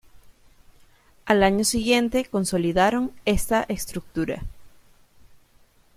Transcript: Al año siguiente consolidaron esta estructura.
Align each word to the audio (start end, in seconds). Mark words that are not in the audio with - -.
Al 1.27 1.43
año 1.43 1.63
siguiente 1.63 2.25
consolidaron 2.25 3.11
esta 3.23 3.65
estructura. 3.69 4.41